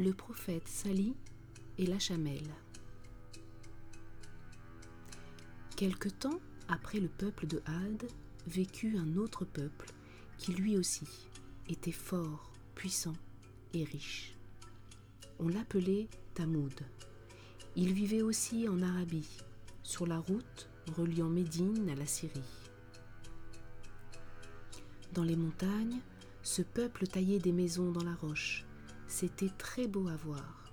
le 0.00 0.14
prophète 0.14 0.66
Salih 0.66 1.14
et 1.76 1.84
la 1.84 1.98
chamelle. 1.98 2.54
Quelque 5.76 6.08
temps 6.08 6.40
après 6.68 7.00
le 7.00 7.08
peuple 7.08 7.46
de 7.46 7.60
Had, 7.66 8.08
vécut 8.46 8.96
un 8.96 9.18
autre 9.18 9.44
peuple 9.44 9.92
qui 10.38 10.54
lui 10.54 10.78
aussi 10.78 11.06
était 11.68 11.92
fort, 11.92 12.50
puissant 12.74 13.12
et 13.74 13.84
riche. 13.84 14.34
On 15.38 15.48
l'appelait 15.48 16.08
Tamoud. 16.32 16.80
Il 17.76 17.92
vivait 17.92 18.22
aussi 18.22 18.70
en 18.70 18.80
Arabie, 18.80 19.28
sur 19.82 20.06
la 20.06 20.18
route 20.18 20.70
reliant 20.96 21.28
Médine 21.28 21.90
à 21.90 21.94
la 21.94 22.06
Syrie. 22.06 22.40
Dans 25.12 25.24
les 25.24 25.36
montagnes, 25.36 26.00
ce 26.42 26.62
peuple 26.62 27.06
taillait 27.06 27.38
des 27.38 27.52
maisons 27.52 27.92
dans 27.92 28.04
la 28.04 28.14
roche. 28.14 28.64
C'était 29.10 29.50
très 29.58 29.88
beau 29.88 30.06
à 30.06 30.14
voir. 30.14 30.72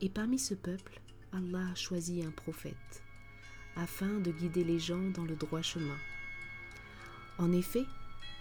Et 0.00 0.08
parmi 0.08 0.36
ce 0.36 0.52
peuple, 0.52 1.00
Allah 1.32 1.72
choisit 1.76 2.24
un 2.24 2.32
prophète, 2.32 3.04
afin 3.76 4.18
de 4.18 4.32
guider 4.32 4.64
les 4.64 4.80
gens 4.80 5.10
dans 5.10 5.24
le 5.24 5.36
droit 5.36 5.62
chemin. 5.62 5.96
En 7.38 7.52
effet, 7.52 7.84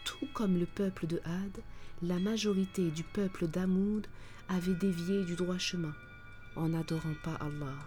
tout 0.05 0.28
comme 0.34 0.58
le 0.58 0.66
peuple 0.66 1.05
de 1.05 1.22
Had, 1.23 1.62
la 2.02 2.17
majorité 2.17 2.90
du 2.90 3.04
peuple 3.04 3.48
d'Amoud 3.48 4.08
avait 4.50 4.73
dévié 4.73 5.23
du 5.23 5.36
droit 5.36 5.59
chemin 5.59 5.94
en 6.55 6.70
n'adorant 6.70 7.16
pas 7.23 7.36
Allah. 7.36 7.78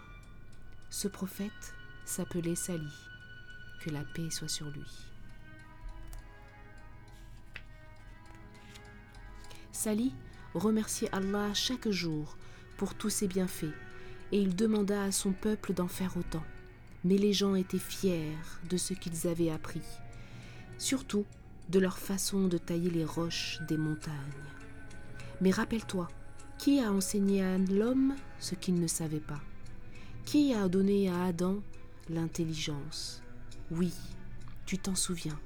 Ce 0.90 1.08
prophète 1.08 1.74
s'appelait 2.04 2.54
Salih, 2.54 2.96
que 3.82 3.90
la 3.90 4.04
paix 4.14 4.30
soit 4.30 4.48
sur 4.48 4.70
lui. 4.70 4.86
Salih 9.72 10.12
remerciait 10.58 11.10
Allah 11.12 11.54
chaque 11.54 11.88
jour 11.88 12.36
pour 12.76 12.94
tous 12.94 13.10
ses 13.10 13.28
bienfaits, 13.28 13.74
et 14.32 14.40
il 14.40 14.56
demanda 14.56 15.02
à 15.02 15.12
son 15.12 15.32
peuple 15.32 15.72
d'en 15.72 15.88
faire 15.88 16.16
autant. 16.16 16.44
Mais 17.04 17.18
les 17.18 17.32
gens 17.32 17.54
étaient 17.54 17.78
fiers 17.78 18.32
de 18.68 18.76
ce 18.76 18.94
qu'ils 18.94 19.28
avaient 19.28 19.50
appris, 19.50 19.82
surtout 20.78 21.24
de 21.68 21.78
leur 21.78 21.98
façon 21.98 22.48
de 22.48 22.58
tailler 22.58 22.90
les 22.90 23.04
roches 23.04 23.60
des 23.68 23.76
montagnes. 23.76 24.14
Mais 25.40 25.50
rappelle-toi, 25.50 26.08
qui 26.58 26.80
a 26.80 26.90
enseigné 26.90 27.44
à 27.44 27.58
l'homme 27.58 28.14
ce 28.38 28.54
qu'il 28.54 28.80
ne 28.80 28.86
savait 28.86 29.20
pas? 29.20 29.40
Qui 30.24 30.54
a 30.54 30.68
donné 30.68 31.08
à 31.08 31.24
Adam 31.24 31.62
l'intelligence? 32.08 33.22
Oui, 33.70 33.92
tu 34.64 34.78
t'en 34.78 34.94
souviens, 34.94 35.38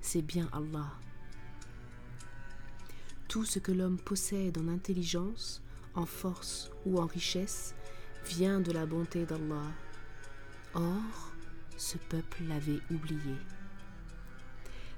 c'est 0.00 0.22
bien 0.22 0.48
Allah. 0.52 0.90
Tout 3.30 3.44
ce 3.44 3.60
que 3.60 3.70
l'homme 3.70 3.96
possède 3.96 4.58
en 4.58 4.66
intelligence, 4.66 5.62
en 5.94 6.04
force 6.04 6.68
ou 6.84 6.98
en 6.98 7.06
richesse 7.06 7.76
vient 8.24 8.58
de 8.58 8.72
la 8.72 8.86
bonté 8.86 9.24
d'Allah. 9.24 9.70
Or, 10.74 11.30
ce 11.76 11.96
peuple 11.96 12.42
l'avait 12.48 12.80
oublié. 12.90 13.36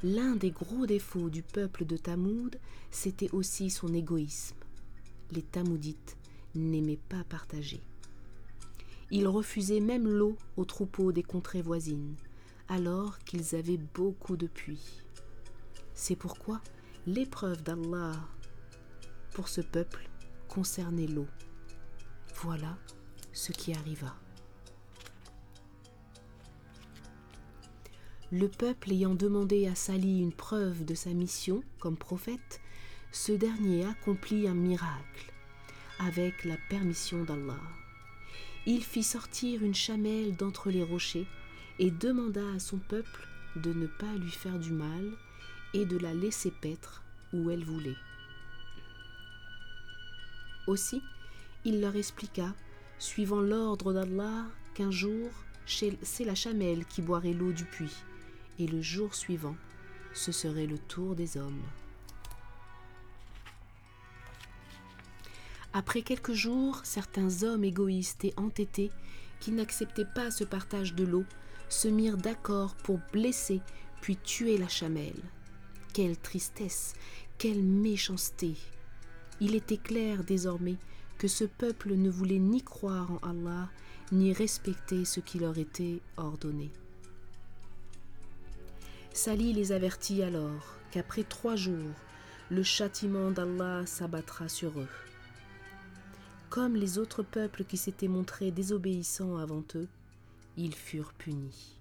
L'un 0.03 0.35
des 0.35 0.51
gros 0.51 0.87
défauts 0.87 1.29
du 1.29 1.43
peuple 1.43 1.85
de 1.85 1.99
Tamoud, 1.99 2.59
c'était 2.91 3.31
aussi 3.33 3.69
son 3.69 3.93
égoïsme. 3.93 4.57
Les 5.33 5.43
Tamoudites 5.43 6.17
n'aimaient 6.55 7.01
pas 7.11 7.25
partager. 7.25 7.83
Ils 9.11 9.29
refusaient 9.29 9.81
même 9.81 10.09
l'eau 10.09 10.39
aux 10.57 10.65
troupeaux 10.65 11.13
des 11.13 11.23
contrées 11.23 11.61
voisines, 11.61 12.15
alors 12.71 13.19
qu'ils 13.19 13.55
avaient 13.57 13.81
beaucoup 13.95 14.39
de 14.39 14.47
puits. 14.47 15.03
C'est 15.93 16.17
pourquoi 16.17 16.63
l'épreuve 17.07 17.63
d'Allah 17.65 18.15
pour 19.33 19.49
ce 19.49 19.61
peuple 19.61 20.09
concernait 20.49 21.07
l'eau. 21.07 21.27
Voilà 22.43 22.79
ce 23.33 23.51
qui 23.51 23.73
arriva. 23.75 24.15
Le 28.31 28.49
peuple 28.49 28.93
ayant 28.93 29.15
demandé 29.15 29.67
à 29.67 29.75
Salih 29.75 30.21
une 30.21 30.33
preuve 30.33 30.85
de 30.85 30.95
sa 30.95 31.11
mission 31.11 31.63
comme 31.81 31.97
prophète, 31.97 32.61
ce 33.11 33.33
dernier 33.33 33.85
accomplit 33.85 34.47
un 34.47 34.55
miracle 34.55 35.33
avec 35.99 36.45
la 36.45 36.57
permission 36.71 37.25
d'Allah. 37.25 37.61
Il 38.65 38.83
fit 38.83 39.03
sortir 39.03 39.65
une 39.65 39.75
chamelle 39.75 40.37
d'entre 40.37 40.71
les 40.71 40.85
rochers 40.85 41.27
et 41.79 41.91
demanda 41.91 42.43
à 42.55 42.59
son 42.61 42.79
peuple 42.79 43.27
de 43.57 43.73
ne 43.73 43.87
pas 43.87 44.15
lui 44.15 44.31
faire 44.31 44.59
du 44.59 44.71
mal 44.71 45.13
et 45.75 45.85
de 45.85 45.99
la 45.99 46.15
laisser 46.15 46.51
paître 46.51 47.03
où 47.33 47.51
elle 47.51 47.65
voulait. 47.65 47.97
Aussi, 50.67 51.03
il 51.65 51.81
leur 51.81 51.97
expliqua, 51.97 52.55
suivant 52.99 53.41
l'ordre 53.41 53.93
d'Allah, 53.93 54.45
qu'un 54.75 54.91
jour, 54.91 55.31
c'est 55.67 56.25
la 56.25 56.35
chamelle 56.35 56.85
qui 56.87 57.03
boirait 57.03 57.33
l'eau 57.33 57.53
du 57.53 57.65
puits 57.65 58.05
et 58.59 58.67
le 58.67 58.83
jour 58.83 59.15
suivant, 59.15 59.57
ce 60.13 60.33
serait 60.33 60.67
le 60.67 60.79
tour 60.79 61.15
des 61.15 61.37
hommes. 61.37 61.63
Après 65.73 66.03
quelques 66.03 66.35
jours, 66.35 66.81
certains 66.85 67.43
hommes 67.45 67.65
égoïstes 67.65 68.25
et 68.25 68.35
entêtés, 68.37 68.91
qui 69.41 69.53
n'acceptaient 69.53 70.05
pas 70.05 70.31
ce 70.31 70.45
partage 70.45 70.95
de 70.95 71.05
l'eau, 71.05 71.25
se 71.69 71.89
mirent 71.89 72.19
d'accord 72.19 72.75
pour 72.75 73.01
blesser 73.13 73.63
puis 74.03 74.17
tuer 74.17 74.59
la 74.59 74.69
chamelle. 74.69 75.23
Quelle 75.93 76.17
tristesse, 76.17 76.95
quelle 77.37 77.63
méchanceté. 77.63 78.55
Il 79.41 79.55
était 79.55 79.77
clair 79.77 80.25
désormais 80.25 80.77
que 81.19 81.29
ce 81.29 81.45
peuple 81.45 81.93
ne 81.95 82.09
voulait 82.09 82.39
ni 82.39 82.63
croire 82.63 83.11
en 83.11 83.29
Allah, 83.29 83.69
ni 84.11 84.33
respecter 84.33 85.05
ce 85.05 85.21
qui 85.21 85.39
leur 85.39 85.59
était 85.59 86.01
ordonné. 86.17 86.71
Salih 89.13 89.53
les 89.53 89.73
avertit 89.73 90.23
alors 90.23 90.77
qu'après 90.91 91.25
trois 91.25 91.57
jours, 91.57 91.95
le 92.51 92.63
châtiment 92.63 93.31
d'Allah 93.31 93.85
s'abattra 93.85 94.49
sur 94.49 94.81
eux. 94.81 94.89
Comme 96.49 96.75
les 96.75 96.97
autres 96.97 97.23
peuples 97.23 97.65
qui 97.65 97.77
s'étaient 97.77 98.09
montrés 98.09 98.51
désobéissants 98.51 99.37
avant 99.37 99.65
eux, 99.75 99.89
ils 100.57 100.75
furent 100.75 101.13
punis. 101.13 101.79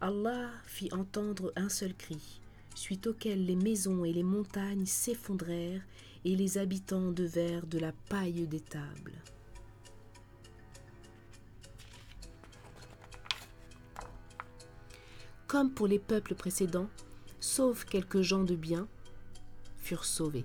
Allah 0.00 0.50
fit 0.64 0.92
entendre 0.92 1.52
un 1.56 1.68
seul 1.68 1.94
cri, 1.94 2.40
suite 2.78 3.06
auquel 3.06 3.44
les 3.44 3.56
maisons 3.56 4.04
et 4.04 4.12
les 4.12 4.22
montagnes 4.22 4.86
s'effondrèrent 4.86 5.82
et 6.24 6.36
les 6.36 6.58
habitants 6.58 7.12
devinrent 7.12 7.66
de 7.66 7.78
la 7.78 7.92
paille 8.08 8.46
des 8.46 8.60
tables. 8.60 9.22
comme 15.48 15.72
pour 15.72 15.86
les 15.86 15.98
peuples 15.98 16.34
précédents, 16.34 16.90
sauf 17.40 17.86
quelques 17.86 18.20
gens 18.20 18.44
de 18.44 18.54
bien, 18.54 18.86
furent 19.78 20.04
sauvés. 20.04 20.44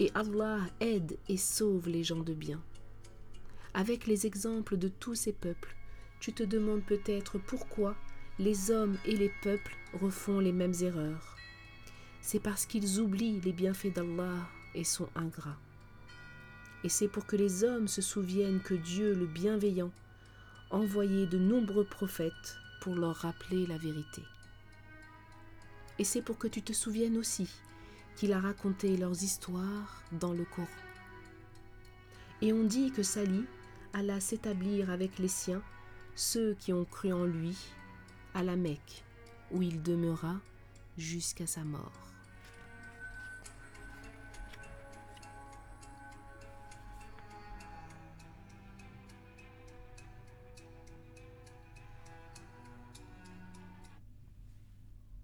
Et 0.00 0.10
Allah 0.14 0.58
aide 0.80 1.16
et 1.28 1.36
sauve 1.36 1.88
les 1.88 2.02
gens 2.02 2.22
de 2.22 2.34
bien. 2.34 2.60
Avec 3.72 4.06
les 4.06 4.26
exemples 4.26 4.76
de 4.76 4.88
tous 4.88 5.14
ces 5.14 5.32
peuples, 5.32 5.76
tu 6.18 6.32
te 6.32 6.42
demandes 6.42 6.84
peut-être 6.84 7.38
pourquoi 7.38 7.94
les 8.40 8.72
hommes 8.72 8.98
et 9.06 9.16
les 9.16 9.30
peuples 9.42 9.76
refont 10.00 10.40
les 10.40 10.52
mêmes 10.52 10.74
erreurs. 10.82 11.36
C'est 12.22 12.40
parce 12.40 12.66
qu'ils 12.66 13.00
oublient 13.00 13.40
les 13.40 13.52
bienfaits 13.52 13.92
d'Allah 13.92 14.48
et 14.74 14.84
sont 14.84 15.08
ingrats. 15.16 15.58
Et 16.84 16.88
c'est 16.88 17.08
pour 17.08 17.26
que 17.26 17.36
les 17.36 17.64
hommes 17.64 17.88
se 17.88 18.00
souviennent 18.00 18.60
que 18.60 18.74
Dieu, 18.74 19.14
le 19.14 19.26
bienveillant, 19.26 19.90
envoyait 20.70 21.26
de 21.26 21.38
nombreux 21.38 21.84
prophètes 21.84 22.56
pour 22.80 22.94
leur 22.94 23.16
rappeler 23.16 23.66
la 23.66 23.76
vérité. 23.76 24.22
Et 25.98 26.04
c'est 26.04 26.22
pour 26.22 26.38
que 26.38 26.48
tu 26.48 26.62
te 26.62 26.72
souviennes 26.72 27.18
aussi 27.18 27.48
qu'il 28.16 28.32
a 28.32 28.40
raconté 28.40 28.96
leurs 28.96 29.22
histoires 29.22 30.02
dans 30.12 30.32
le 30.32 30.44
Coran. 30.44 30.68
Et 32.40 32.52
on 32.52 32.64
dit 32.64 32.92
que 32.92 33.02
Sali 33.02 33.44
alla 33.92 34.20
s'établir 34.20 34.90
avec 34.90 35.18
les 35.18 35.28
siens, 35.28 35.62
ceux 36.14 36.54
qui 36.54 36.72
ont 36.72 36.84
cru 36.84 37.12
en 37.12 37.24
lui, 37.24 37.56
à 38.34 38.42
la 38.42 38.56
Mecque, 38.56 39.04
où 39.50 39.60
il 39.60 39.82
demeura 39.82 40.40
jusqu'à 40.96 41.46
sa 41.46 41.64
mort. 41.64 42.11